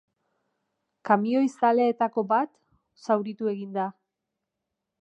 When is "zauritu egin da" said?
3.07-3.89